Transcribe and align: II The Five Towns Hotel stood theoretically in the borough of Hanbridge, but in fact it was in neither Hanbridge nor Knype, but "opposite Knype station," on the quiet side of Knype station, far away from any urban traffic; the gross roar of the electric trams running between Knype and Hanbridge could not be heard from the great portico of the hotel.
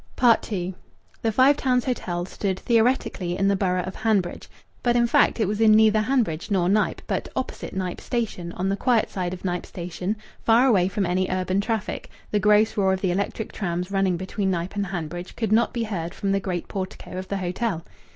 II 0.49 0.73
The 1.21 1.31
Five 1.31 1.57
Towns 1.57 1.85
Hotel 1.85 2.25
stood 2.25 2.57
theoretically 2.57 3.37
in 3.37 3.47
the 3.47 3.55
borough 3.55 3.83
of 3.83 3.93
Hanbridge, 3.97 4.49
but 4.81 4.95
in 4.95 5.05
fact 5.05 5.39
it 5.39 5.47
was 5.47 5.61
in 5.61 5.73
neither 5.73 5.99
Hanbridge 6.01 6.49
nor 6.49 6.67
Knype, 6.67 7.03
but 7.05 7.29
"opposite 7.35 7.75
Knype 7.75 8.01
station," 8.01 8.51
on 8.53 8.67
the 8.67 8.75
quiet 8.75 9.11
side 9.11 9.31
of 9.31 9.45
Knype 9.45 9.67
station, 9.67 10.15
far 10.43 10.65
away 10.65 10.87
from 10.87 11.05
any 11.05 11.27
urban 11.29 11.61
traffic; 11.61 12.09
the 12.31 12.39
gross 12.39 12.75
roar 12.77 12.93
of 12.93 13.01
the 13.01 13.11
electric 13.11 13.51
trams 13.51 13.91
running 13.91 14.17
between 14.17 14.49
Knype 14.49 14.75
and 14.75 14.87
Hanbridge 14.87 15.35
could 15.35 15.51
not 15.51 15.71
be 15.71 15.83
heard 15.83 16.15
from 16.15 16.31
the 16.31 16.39
great 16.39 16.67
portico 16.67 17.19
of 17.19 17.27
the 17.27 17.37
hotel. 17.37 17.83